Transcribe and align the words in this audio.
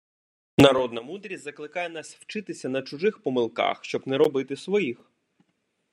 Народна 0.57 1.01
мудрість 1.01 1.43
закликає 1.43 1.89
нас 1.89 2.15
вчитися 2.15 2.69
на 2.69 2.81
чужих 2.81 3.23
помилках, 3.23 3.85
щоб 3.85 4.07
не 4.07 4.17
робити 4.17 4.55
своїх 4.55 5.11